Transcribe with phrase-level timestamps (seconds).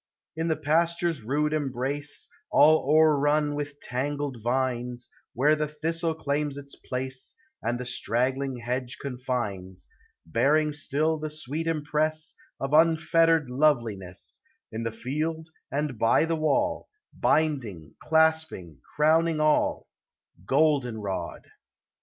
[0.35, 6.75] In the pasture's rude embrace, All o'errun with tangled vines, Where the thistle claims its
[6.75, 9.87] place, And the straggling hedge confines,
[10.25, 14.41] Bearing still the sweet impress Of unfettered loveliness,
[14.71, 19.85] In the field and by the wall, Binding, clasping, crowning all,—
[20.47, 21.43] Goldenrod